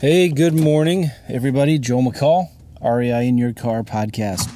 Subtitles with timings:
[0.00, 1.78] Hey, good morning, everybody.
[1.78, 2.48] Joe McCall,
[2.80, 4.48] REI in Your Car podcast.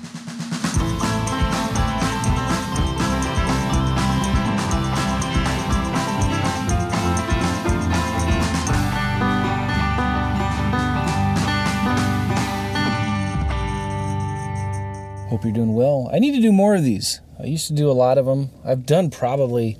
[15.28, 16.08] Hope you're doing well.
[16.10, 17.20] I need to do more of these.
[17.38, 18.48] I used to do a lot of them.
[18.64, 19.76] I've done probably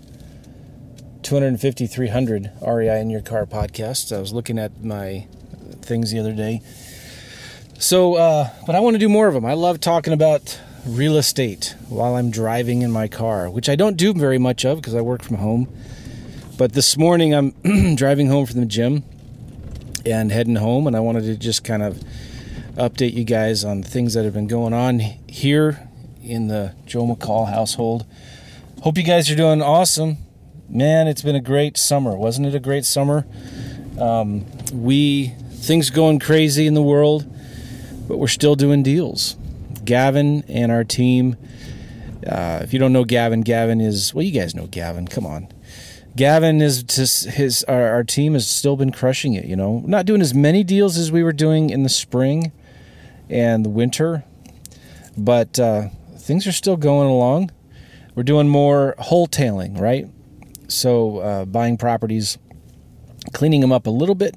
[1.22, 4.14] 250, 300 REI in Your Car podcasts.
[4.14, 5.26] I was looking at my
[5.84, 6.62] things the other day.
[7.78, 9.44] So, uh, but I want to do more of them.
[9.44, 13.96] I love talking about real estate while I'm driving in my car, which I don't
[13.96, 15.68] do very much of because I work from home.
[16.56, 19.02] But this morning I'm driving home from the gym
[20.06, 22.02] and heading home, and I wanted to just kind of
[22.76, 25.88] update you guys on things that have been going on here
[26.22, 28.06] in the Joe McCall household.
[28.82, 30.18] Hope you guys are doing awesome.
[30.68, 32.16] Man, it's been a great summer.
[32.16, 33.26] Wasn't it a great summer?
[33.98, 37.24] Um, we things going crazy in the world,
[38.06, 39.36] but we're still doing deals.
[39.84, 41.36] Gavin and our team.
[42.26, 44.22] Uh, if you don't know Gavin, Gavin is well.
[44.22, 45.08] You guys know Gavin.
[45.08, 45.48] Come on,
[46.16, 47.64] Gavin is just his.
[47.64, 49.44] Our, our team has still been crushing it.
[49.44, 52.52] You know, not doing as many deals as we were doing in the spring
[53.28, 54.24] and the winter,
[55.16, 57.50] but uh, things are still going along.
[58.14, 60.08] We're doing more wholetailing, right?
[60.68, 62.38] So uh, buying properties,
[63.32, 64.34] cleaning them up a little bit,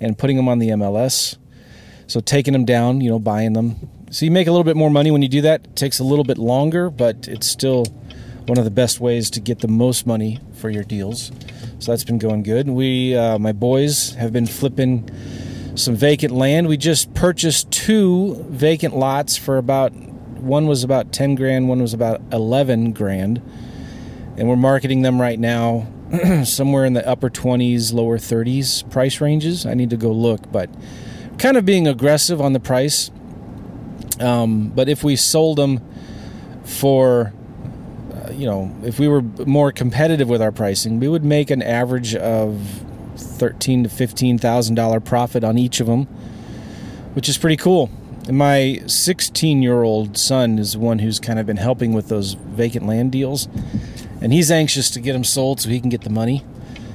[0.00, 1.36] and putting them on the MLS.
[2.06, 3.88] So taking them down, you know, buying them.
[4.10, 5.64] So you make a little bit more money when you do that.
[5.64, 7.86] It takes a little bit longer, but it's still
[8.46, 11.32] one of the best ways to get the most money for your deals.
[11.78, 12.68] So that's been going good.
[12.68, 15.08] We, uh, my boys, have been flipping
[15.76, 16.68] some vacant land.
[16.68, 21.94] We just purchased two vacant lots for about one was about 10 grand, one was
[21.94, 23.42] about 11 grand.
[24.36, 25.86] And we're marketing them right now
[26.44, 29.66] somewhere in the upper 20s, lower 30s price ranges.
[29.66, 30.70] I need to go look, but
[31.38, 33.10] kind of being aggressive on the price.
[34.20, 35.80] Um, but if we sold them
[36.64, 37.32] for,
[38.12, 41.62] uh, you know, if we were more competitive with our pricing, we would make an
[41.62, 42.84] average of
[43.16, 46.04] thirteen to fifteen thousand dollar profit on each of them,
[47.14, 47.90] which is pretty cool.
[48.26, 52.08] And my 16 year old son is the one who's kind of been helping with
[52.08, 53.48] those vacant land deals,
[54.24, 56.42] and he's anxious to get them sold so he can get the money,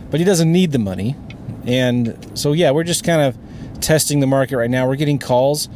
[0.10, 1.16] but he doesn't need the money.
[1.64, 3.38] And so yeah, we're just kind of
[3.82, 4.88] testing the market right now.
[4.88, 5.70] We're getting calls,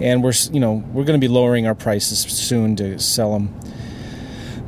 [0.00, 3.54] and we're you know we're going to be lowering our prices soon to sell them.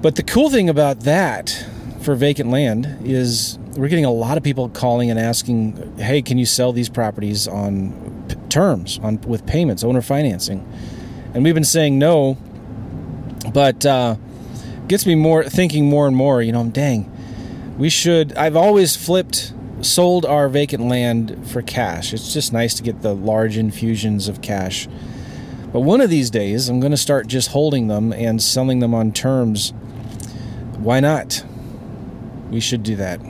[0.00, 1.66] But the cool thing about that
[2.02, 6.38] for vacant land is we're getting a lot of people calling and asking, "Hey, can
[6.38, 10.64] you sell these properties on p- terms, on with payments, owner financing?"
[11.34, 12.38] And we've been saying no,
[13.52, 14.14] but uh,
[14.88, 16.42] gets me more thinking more and more.
[16.42, 17.10] You know, dang,
[17.78, 18.32] we should.
[18.34, 22.12] I've always flipped, sold our vacant land for cash.
[22.12, 24.88] It's just nice to get the large infusions of cash.
[25.72, 28.94] But one of these days, I'm going to start just holding them and selling them
[28.94, 29.70] on terms.
[30.78, 31.44] Why not?
[32.50, 33.20] We should do that.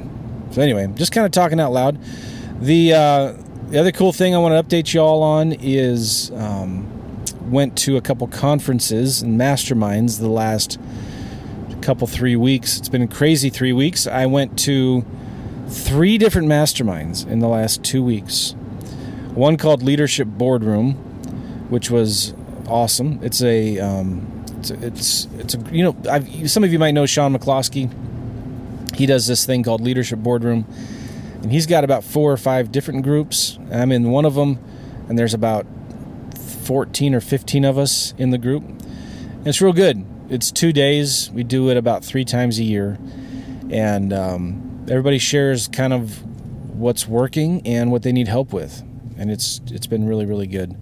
[0.51, 1.99] So anyway, just kind of talking out loud.
[2.61, 3.33] The uh,
[3.69, 6.87] the other cool thing I want to update you all on is um,
[7.51, 10.79] went to a couple conferences and masterminds the last
[11.83, 12.79] couple three weeks.
[12.79, 14.07] It's been crazy three weeks.
[14.07, 15.05] I went to
[15.69, 18.53] three different masterminds in the last two weeks.
[19.35, 20.95] One called Leadership Boardroom,
[21.69, 22.35] which was
[22.69, 23.19] awesome.
[23.23, 27.07] It's a um, it's it's, it's a you know I've, some of you might know
[27.07, 27.91] Sean McCloskey
[28.95, 30.67] he does this thing called Leadership Boardroom,
[31.43, 33.59] and he's got about four or five different groups.
[33.73, 34.59] I'm in one of them,
[35.09, 35.67] and there's about
[36.65, 38.63] 14 or 15 of us in the group.
[38.63, 40.05] And it's real good.
[40.33, 41.31] It's two days.
[41.31, 42.99] We do it about three times a year,
[43.69, 46.23] and um, everybody shares kind of
[46.75, 48.81] what's working and what they need help with,
[49.19, 50.75] and it's it's been really really good.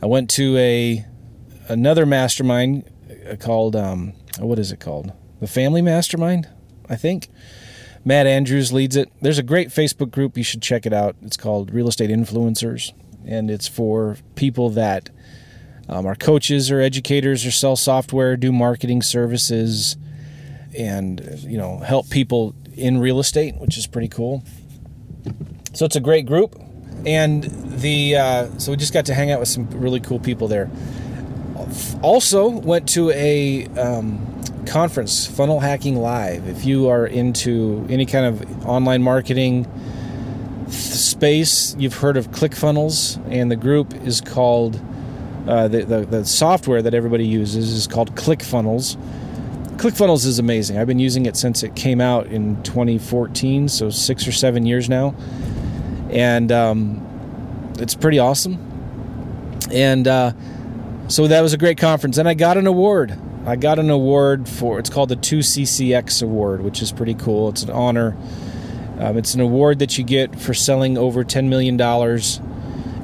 [0.00, 1.04] I went to a
[1.66, 2.88] another mastermind
[3.40, 5.14] called um, what is it called?
[5.40, 6.48] The Family Mastermind.
[6.88, 7.26] I think.
[8.04, 9.10] Matt Andrews leads it.
[9.20, 10.38] There's a great Facebook group.
[10.38, 11.16] You should check it out.
[11.22, 12.92] It's called Real Estate Influencers,
[13.26, 15.10] and it's for people that
[15.90, 19.96] um, are coaches or educators or sell software, do marketing services,
[20.76, 24.44] and you know help people in real estate, which is pretty cool.
[25.72, 26.54] So it's a great group,
[27.04, 27.42] and
[27.80, 30.70] the uh, so we just got to hang out with some really cool people there.
[32.02, 36.48] Also went to a um, conference, Funnel Hacking Live.
[36.48, 39.66] If you are into any kind of online marketing
[40.68, 44.80] space, you've heard of ClickFunnels, and the group is called
[45.46, 48.96] uh, the, the, the software that everybody uses is called ClickFunnels.
[49.76, 50.78] ClickFunnels is amazing.
[50.78, 54.88] I've been using it since it came out in 2014, so six or seven years
[54.88, 55.14] now,
[56.10, 58.58] and um, it's pretty awesome.
[59.72, 60.32] And uh,
[61.08, 62.18] so that was a great conference.
[62.18, 63.18] And I got an award.
[63.46, 67.48] I got an award for it's called the 2CCX Award, which is pretty cool.
[67.48, 68.16] It's an honor.
[68.98, 71.80] Um, it's an award that you get for selling over $10 million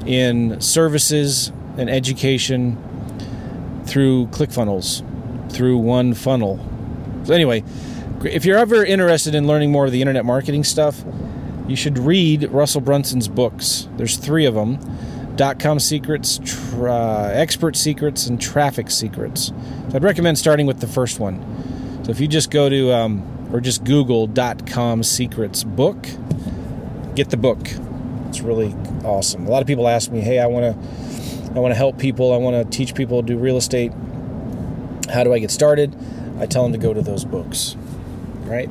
[0.07, 2.77] in services and education
[3.85, 5.03] through ClickFunnels,
[5.51, 6.59] through one funnel.
[7.23, 7.63] So, anyway,
[8.23, 11.03] if you're ever interested in learning more of the internet marketing stuff,
[11.67, 13.87] you should read Russell Brunson's books.
[13.97, 14.79] There's three of them
[15.35, 19.51] dot com secrets, tra- expert secrets, and traffic secrets.
[19.89, 21.39] So I'd recommend starting with the first one.
[22.03, 26.07] So if you just go to um, or just Google dot com secrets book,
[27.15, 27.59] get the book.
[28.29, 28.73] It's really
[29.03, 29.45] awesome.
[29.45, 31.16] A lot of people ask me, "Hey, I want to,
[31.55, 32.33] I want to help people.
[32.33, 33.91] I want to teach people to do real estate.
[35.11, 35.95] How do I get started?"
[36.39, 37.75] I tell them to go to those books.
[38.41, 38.69] Right.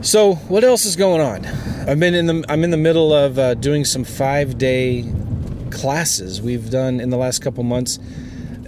[0.00, 1.44] So what else is going on?
[1.88, 5.04] I've been in the I'm in the middle of uh, doing some five day
[5.70, 7.98] classes we've done in the last couple months.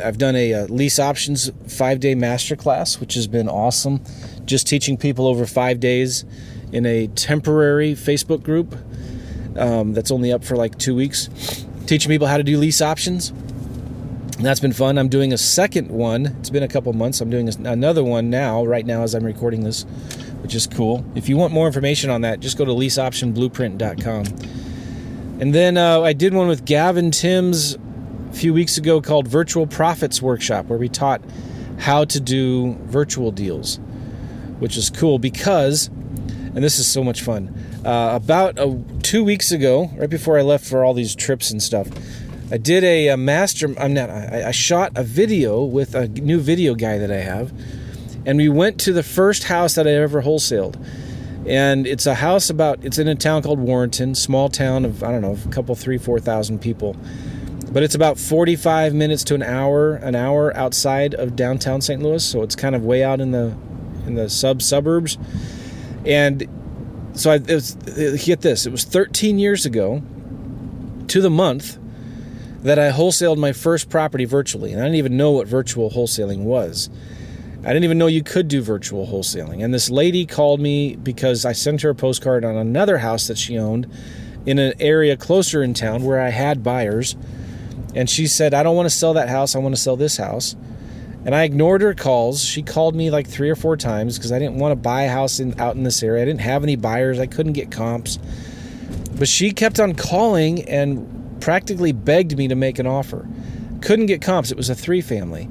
[0.02, 4.02] I've done a, a uh, lease options five day master class, which has been awesome.
[4.44, 6.25] Just teaching people over five days
[6.72, 8.76] in a temporary Facebook group
[9.56, 11.28] um, that's only up for like two weeks,
[11.90, 13.31] teaching people how to do lease options.
[13.31, 14.96] And that's been fun.
[14.96, 16.26] I'm doing a second one.
[16.38, 17.20] It's been a couple months.
[17.20, 19.82] I'm doing another one now, right now, as I'm recording this,
[20.42, 21.04] which is cool.
[21.16, 24.25] If you want more information on that, just go to leaseoptionblueprint.com.
[25.40, 29.66] And then uh, I did one with Gavin Timms a few weeks ago called Virtual
[29.66, 31.20] Profits Workshop, where we taught
[31.81, 33.81] how to do virtual deals,
[34.60, 37.52] which is cool because, and this is so much fun.
[37.84, 41.62] Uh, about a, two weeks ago, right before I left for all these trips and
[41.62, 41.88] stuff,
[42.52, 43.74] I did a, a master.
[43.78, 44.10] I'm not.
[44.10, 47.52] I, I shot a video with a new video guy that I have,
[48.26, 50.76] and we went to the first house that I ever wholesaled
[51.46, 55.10] and it's a house about it's in a town called Warrenton, small town of I
[55.10, 56.96] don't know, a couple three four thousand people,
[57.72, 62.02] but it's about forty five minutes to an hour an hour outside of downtown St.
[62.02, 63.56] Louis, so it's kind of way out in the
[64.06, 65.16] in the sub suburbs,
[66.04, 66.46] and
[67.14, 70.02] so I it was, uh, get this, it was thirteen years ago
[71.08, 71.78] to the month
[72.62, 76.40] that I wholesaled my first property virtually, and I didn't even know what virtual wholesaling
[76.40, 76.90] was.
[77.62, 79.62] I didn't even know you could do virtual wholesaling.
[79.62, 83.36] And this lady called me because I sent her a postcard on another house that
[83.36, 83.86] she owned
[84.46, 87.16] in an area closer in town where I had buyers.
[87.94, 89.54] And she said, I don't want to sell that house.
[89.54, 90.56] I want to sell this house.
[91.25, 92.43] And I ignored her calls.
[92.43, 95.11] She called me like three or four times because I didn't want to buy a
[95.11, 96.22] house in, out in this area.
[96.22, 97.19] I didn't have any buyers.
[97.19, 98.19] I couldn't get comps.
[99.19, 103.28] But she kept on calling and practically begged me to make an offer.
[103.82, 104.50] Couldn't get comps.
[104.50, 105.49] It was a three family.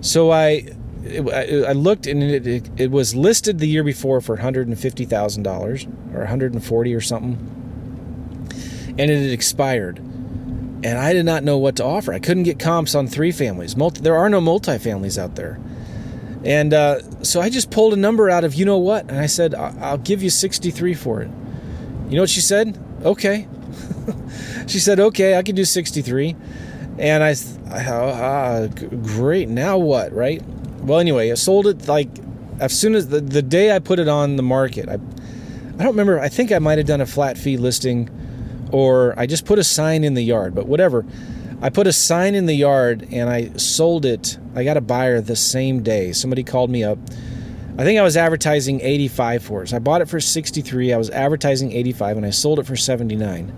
[0.00, 0.66] So I
[1.06, 6.94] I looked and it, it, it, was listed the year before for $150,000 or 140
[6.94, 7.36] or something.
[8.98, 10.02] And it had expired.
[10.82, 12.12] And I did not know what to offer.
[12.12, 13.76] I couldn't get comps on three families.
[13.76, 15.58] Multi, there are no multifamilies out there.
[16.44, 19.08] And uh, so I just pulled a number out of you know what?
[19.10, 21.30] And I said, I'll give you 63 for it.
[22.08, 22.78] You know what she said?
[23.04, 23.48] Okay.
[24.66, 26.36] she said, okay, I can do 63.
[26.98, 27.34] And I,
[27.72, 30.42] uh, great, now what, right?
[30.88, 32.08] well, anyway, I sold it like
[32.60, 34.88] as soon as the, the day I put it on the market.
[34.88, 36.18] I, I don't remember.
[36.18, 38.10] I think I might have done a flat fee listing
[38.72, 41.04] or I just put a sign in the yard, but whatever.
[41.60, 44.38] I put a sign in the yard and I sold it.
[44.54, 46.12] I got a buyer the same day.
[46.12, 46.98] Somebody called me up.
[47.76, 49.68] I think I was advertising 85 for it.
[49.68, 50.92] So I bought it for 63.
[50.92, 53.52] I was advertising 85 and I sold it for 79.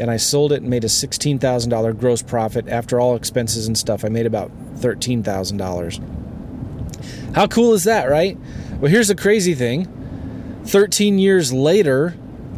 [0.00, 4.04] And I sold it and made a $16,000 gross profit after all expenses and stuff.
[4.04, 7.34] I made about $13,000.
[7.34, 8.36] How cool is that, right?
[8.80, 9.86] Well, here's the crazy thing
[10.64, 12.14] 13 years later,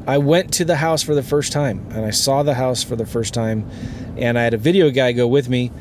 [0.06, 2.96] I went to the house for the first time and I saw the house for
[2.96, 3.68] the first time.
[4.16, 5.72] And I had a video guy go with me,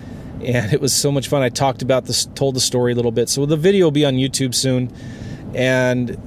[0.43, 1.43] and it was so much fun.
[1.43, 3.29] I talked about this, told the story a little bit.
[3.29, 4.91] So the video will be on YouTube soon.
[5.53, 6.17] And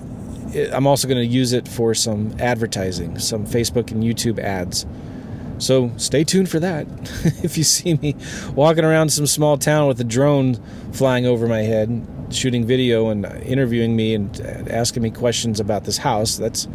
[0.73, 4.87] I'm also going to use it for some advertising, some Facebook and YouTube ads.
[5.59, 6.87] So stay tuned for that.
[7.43, 8.15] if you see me
[8.55, 10.55] walking around some small town with a drone
[10.93, 15.99] flying over my head, shooting video and interviewing me and asking me questions about this
[15.99, 16.37] house.
[16.37, 16.69] That's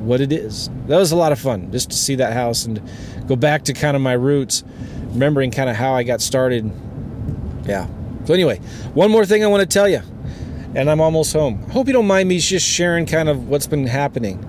[0.00, 0.68] what it is.
[0.86, 2.82] That was a lot of fun just to see that house and
[3.26, 4.64] go back to kind of my roots,
[5.08, 6.70] remembering kind of how I got started.
[7.64, 7.86] Yeah.
[8.24, 8.58] So, anyway,
[8.94, 10.02] one more thing I want to tell you,
[10.74, 11.64] and I'm almost home.
[11.68, 14.44] I hope you don't mind me just sharing kind of what's been happening.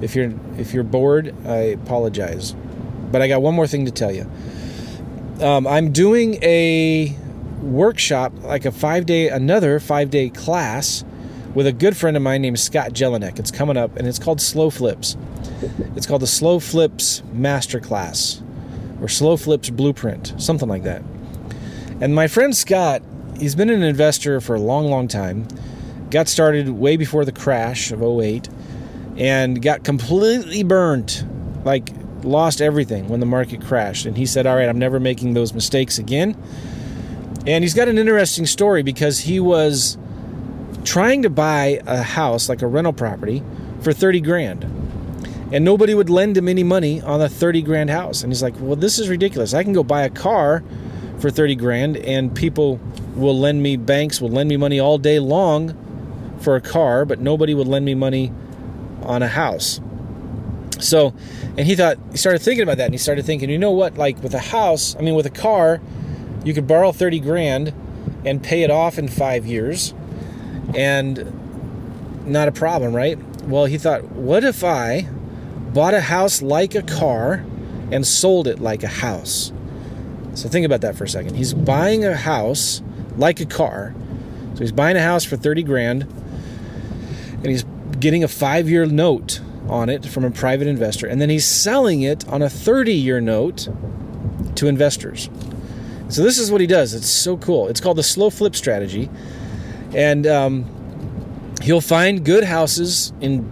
[0.00, 2.54] If you're if you're bored, I apologize.
[3.10, 4.30] But I got one more thing to tell you.
[5.40, 7.16] Um, I'm doing a
[7.60, 11.04] workshop, like a five day, another five day class
[11.54, 13.38] with a good friend of mine named Scott Jelinek.
[13.38, 15.16] It's coming up and it's called Slow Flips.
[15.96, 18.42] It's called the Slow Flips Masterclass.
[19.00, 21.02] or Slow Flips Blueprint, something like that.
[22.00, 23.02] And my friend Scott,
[23.38, 25.46] he's been an investor for a long, long time.
[26.10, 28.48] Got started way before the crash of 08
[29.16, 31.24] and got completely burnt,
[31.64, 31.90] like
[32.22, 34.06] lost everything when the market crashed.
[34.06, 36.36] And he said, All right, I'm never making those mistakes again.
[37.46, 39.98] And he's got an interesting story because he was
[40.84, 43.42] trying to buy a house, like a rental property,
[43.80, 44.64] for 30 grand.
[45.52, 48.22] And nobody would lend him any money on a 30 grand house.
[48.22, 49.54] And he's like, Well, this is ridiculous.
[49.54, 50.62] I can go buy a car
[51.18, 52.80] for 30 grand, and people
[53.14, 55.76] will lend me, banks will lend me money all day long
[56.40, 58.32] for a car, but nobody would lend me money
[59.02, 59.80] on a house.
[60.80, 61.14] So,
[61.56, 63.96] and he thought, he started thinking about that, and he started thinking, you know what,
[63.96, 65.80] like with a house, I mean, with a car,
[66.44, 67.72] you could borrow 30 grand
[68.24, 69.94] and pay it off in five years,
[70.74, 73.18] and not a problem, right?
[73.44, 75.08] Well, he thought, what if I
[75.72, 77.44] bought a house like a car
[77.90, 79.52] and sold it like a house?
[80.34, 81.34] So think about that for a second.
[81.34, 82.82] He's buying a house
[83.16, 83.94] like a car.
[84.54, 87.64] So he's buying a house for 30 grand and he's
[87.98, 92.26] getting a 5-year note on it from a private investor and then he's selling it
[92.28, 93.68] on a 30-year note
[94.56, 95.28] to investors.
[96.08, 96.94] So this is what he does.
[96.94, 97.68] It's so cool.
[97.68, 99.08] It's called the slow flip strategy.
[99.94, 103.50] And um, he'll find good houses in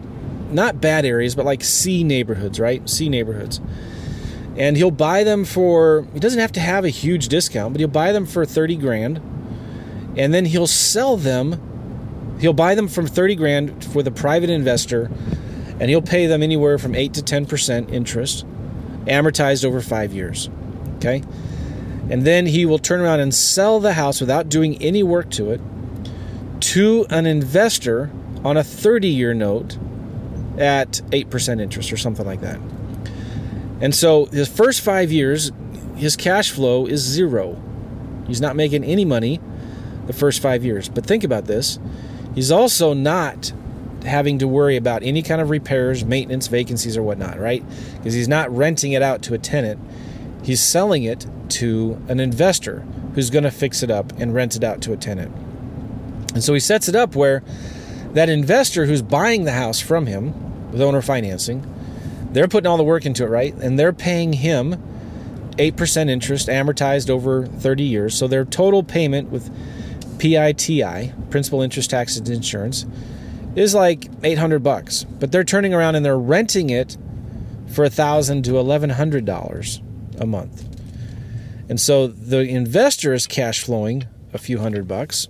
[0.53, 2.89] not bad areas, but like C neighborhoods, right?
[2.89, 3.61] C neighborhoods.
[4.57, 7.89] And he'll buy them for he doesn't have to have a huge discount but he'll
[7.89, 9.19] buy them for 30 grand.
[10.17, 15.11] And then he'll sell them he'll buy them from 30 grand for the private investor
[15.79, 18.47] and he'll pay them anywhere from 8 to 10% interest
[19.07, 20.49] amortized over 5 years
[20.97, 21.23] okay?
[22.11, 25.51] And then he will turn around and sell the house without doing any work to
[25.51, 25.61] it
[26.71, 28.11] to an investor
[28.45, 29.79] on a 30 year note
[30.59, 32.61] at 8% interest or something like that
[33.81, 35.53] and so his first five years,
[35.97, 37.61] his cash flow is zero.
[38.27, 39.41] He's not making any money
[40.07, 40.89] the first five years.
[40.89, 41.79] But think about this
[42.35, 43.53] he's also not
[44.05, 47.65] having to worry about any kind of repairs, maintenance, vacancies, or whatnot, right?
[47.97, 49.81] Because he's not renting it out to a tenant.
[50.43, 52.81] He's selling it to an investor
[53.15, 55.35] who's going to fix it up and rent it out to a tenant.
[56.35, 57.43] And so he sets it up where
[58.13, 61.67] that investor who's buying the house from him with owner financing
[62.33, 63.55] they're putting all the work into it, right?
[63.55, 64.77] And they're paying him
[65.57, 68.17] 8% interest amortized over 30 years.
[68.17, 69.51] So their total payment with
[70.19, 72.87] PITI, principal interest taxes and insurance,
[73.57, 75.05] is like 800 bucks.
[75.05, 76.97] But they're turning around and they're renting it
[77.67, 80.67] for 1,000 to $1,100 a month.
[81.69, 85.29] And so the investor is cash flowing a few hundred bucks.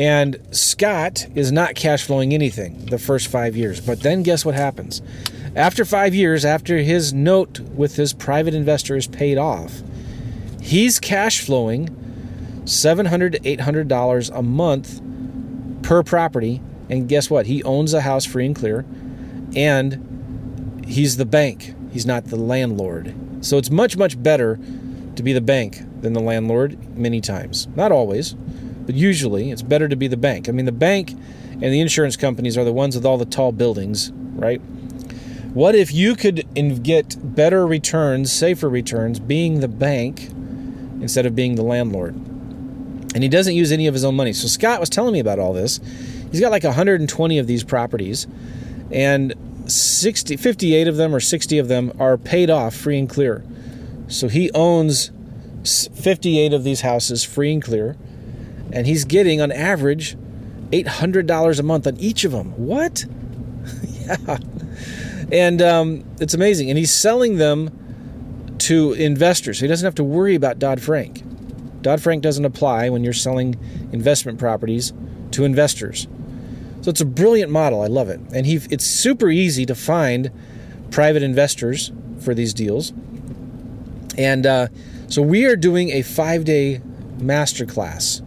[0.00, 3.82] And Scott is not cash flowing anything the first five years.
[3.82, 5.02] But then guess what happens?
[5.54, 9.82] After five years, after his note with his private investor is paid off,
[10.58, 11.94] he's cash flowing
[12.64, 15.02] 700 to $800 a month
[15.82, 16.62] per property.
[16.88, 17.44] And guess what?
[17.44, 18.86] He owns a house free and clear,
[19.54, 21.74] and he's the bank.
[21.92, 23.14] He's not the landlord.
[23.42, 24.58] So it's much, much better
[25.16, 27.66] to be the bank than the landlord many times.
[27.76, 28.34] Not always,
[28.90, 30.48] but usually it's better to be the bank.
[30.48, 33.52] I mean, the bank and the insurance companies are the ones with all the tall
[33.52, 34.60] buildings, right?
[35.54, 36.44] What if you could
[36.82, 40.28] get better returns, safer returns, being the bank
[41.00, 42.16] instead of being the landlord?
[42.16, 44.32] And he doesn't use any of his own money.
[44.32, 45.78] So Scott was telling me about all this.
[46.32, 48.26] He's got like 120 of these properties,
[48.90, 49.34] and
[49.70, 53.44] 60, 58 of them or 60 of them are paid off free and clear.
[54.08, 55.12] So he owns
[55.62, 57.96] 58 of these houses free and clear,
[58.72, 60.16] and he's getting on average
[60.70, 62.52] $800 a month on each of them.
[62.56, 63.04] What?
[63.88, 64.38] yeah
[65.32, 66.70] and um, it's amazing.
[66.70, 69.58] And he's selling them to investors.
[69.58, 71.22] So he doesn't have to worry about Dodd Frank.
[71.82, 73.56] Dodd Frank doesn't apply when you're selling
[73.92, 74.92] investment properties
[75.32, 76.08] to investors.
[76.82, 77.82] So it's a brilliant model.
[77.82, 78.20] I love it.
[78.32, 80.30] And he, it's super easy to find
[80.90, 82.92] private investors for these deals.
[84.18, 84.68] And uh,
[85.08, 86.80] so we are doing a five day
[87.18, 88.26] masterclass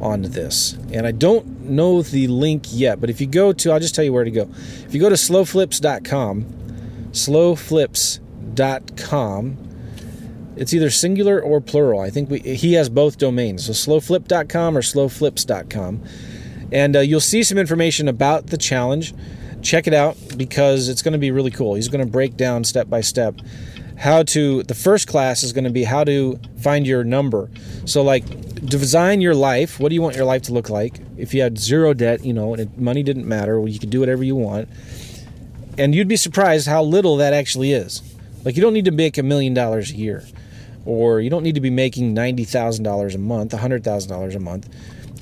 [0.00, 0.72] on this.
[0.92, 4.04] And I don't know the link yet, but if you go to, I'll just tell
[4.04, 4.48] you where to go.
[4.86, 6.44] If you go to slowflips.com,
[7.12, 9.58] slowflips.com,
[10.56, 12.00] it's either singular or plural.
[12.00, 16.04] I think we, he has both domains, so slowflip.com or slowflips.com.
[16.72, 19.14] And uh, you'll see some information about the challenge.
[19.66, 21.74] Check it out because it's going to be really cool.
[21.74, 23.34] He's going to break down step by step
[23.96, 27.50] how to the first class is going to be how to find your number.
[27.84, 28.24] So like
[28.64, 29.80] design your life.
[29.80, 31.00] What do you want your life to look like?
[31.16, 34.00] If you had zero debt you know and money didn't matter well, you could do
[34.00, 34.68] whatever you want.
[35.78, 38.02] And you'd be surprised how little that actually is.
[38.44, 40.24] Like you don't need to make a million dollars a year,
[40.84, 44.36] or you don't need to be making ninety thousand dollars a month, hundred thousand dollars
[44.36, 44.68] a month,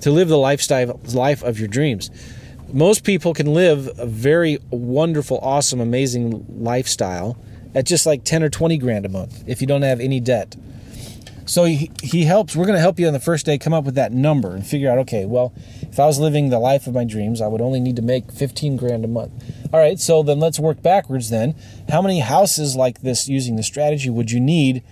[0.03, 2.11] to live the lifestyle life of your dreams.
[2.75, 7.39] Most people can live a very wonderful, awesome, amazing lifestyle
[7.73, 10.57] at just like ten or twenty grand a month if you don't have any debt.
[11.47, 12.57] So he, he helps.
[12.57, 14.67] We're going to help you on the first day come up with that number and
[14.67, 14.99] figure out.
[14.99, 17.95] Okay, well, if I was living the life of my dreams, I would only need
[17.95, 19.33] to make fifteen grand a month.
[19.73, 21.31] All right, so then let's work backwards.
[21.31, 21.55] Then,
[21.91, 24.83] how many houses like this using the strategy would you need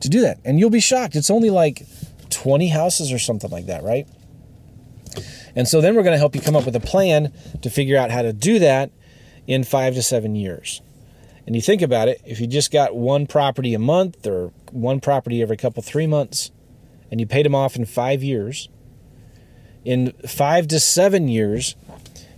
[0.00, 0.40] to do that?
[0.44, 1.14] And you'll be shocked.
[1.14, 1.86] It's only like
[2.28, 4.08] twenty houses or something like that, right?
[5.56, 7.96] And so then we're going to help you come up with a plan to figure
[7.96, 8.90] out how to do that
[9.46, 10.80] in five to seven years.
[11.46, 15.00] And you think about it, if you just got one property a month or one
[15.00, 16.50] property every couple, three months,
[17.10, 18.68] and you paid them off in five years,
[19.84, 21.74] in five to seven years,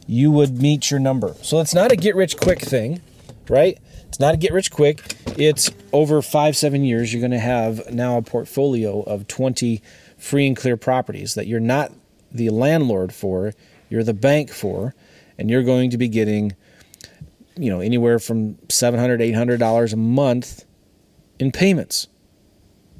[0.06, 1.34] you would meet your number.
[1.42, 3.02] So it's not a get rich quick thing,
[3.48, 3.78] right?
[4.08, 5.14] It's not a get rich quick.
[5.36, 9.82] It's over five, seven years, you're going to have now a portfolio of 20
[10.16, 11.92] free and clear properties that you're not
[12.32, 13.52] the landlord for,
[13.88, 14.94] you're the bank for,
[15.38, 16.56] and you're going to be getting
[17.56, 20.64] you know anywhere from $700, 800 dollars a month
[21.38, 22.08] in payments.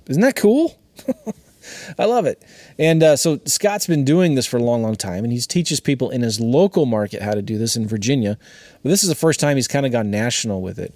[0.08, 0.78] Isn't that cool?
[1.98, 2.42] I love it.
[2.78, 5.80] And uh, so scott's been doing this for a long long time and he teaches
[5.80, 8.36] people in his local market how to do this in virginia.
[8.82, 10.94] But this is the first time he's kind of gone national with it.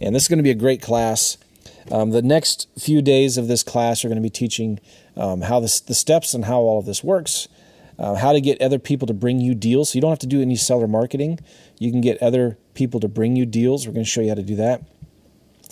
[0.00, 1.38] And this is going to be a great class.
[1.90, 4.80] Um, the next few days of this class are going to be teaching
[5.16, 7.48] um, how this, the steps and how all of this works
[7.98, 9.90] uh, how to get other people to bring you deals.
[9.90, 11.38] So you don't have to do any seller marketing.
[11.78, 13.86] You can get other people to bring you deals.
[13.86, 14.82] We're going to show you how to do that.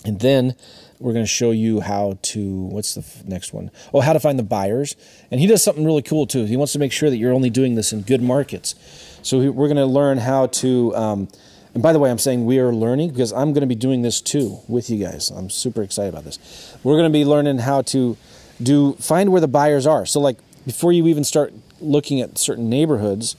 [0.04, 0.54] And then
[0.98, 3.70] we're going to show you how to, what's the next one?
[3.92, 4.96] Oh, how to find the buyers.
[5.30, 6.44] And he does something really cool too.
[6.44, 8.74] He wants to make sure that you're only doing this in good markets.
[9.22, 11.28] So we're going to learn how to, um,
[11.74, 14.02] and by the way, I'm saying we are learning because I'm going to be doing
[14.02, 15.30] this too with you guys.
[15.30, 16.38] I'm super excited about this.
[16.82, 18.16] We're going to be learning how to
[18.62, 20.04] do, find where the buyers are.
[20.06, 20.38] So, like,
[20.70, 23.34] before you even start looking at certain neighborhoods,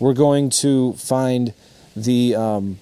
[0.00, 1.54] we're going to find
[1.94, 2.80] the um,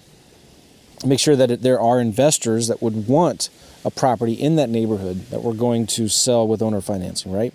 [1.05, 3.51] make sure that there are investors that would want
[3.85, 7.53] a property in that neighborhood that we're going to sell with owner financing, right?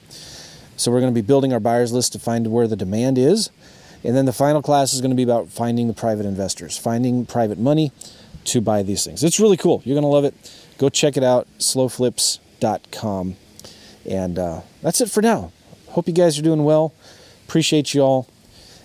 [0.76, 3.50] So we're going to be building our buyers list to find where the demand is.
[4.04, 7.26] And then the final class is going to be about finding the private investors, finding
[7.26, 7.92] private money
[8.46, 9.24] to buy these things.
[9.24, 9.82] It's really cool.
[9.86, 10.36] You're going to love it.
[10.78, 13.38] Go check it out, slowflips.com.
[14.08, 15.52] And uh, that's it for now.
[15.98, 16.94] Hope you guys are doing well.
[17.48, 18.30] Appreciate you all.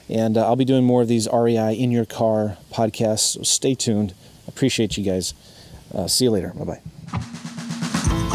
[0.08, 3.34] And uh, I'll be doing more of these REI in your car podcasts.
[3.34, 4.14] So stay tuned.
[4.48, 5.34] Appreciate you guys.
[5.94, 6.54] Uh, see you later.
[6.56, 6.80] Bye
[7.12, 8.28] bye.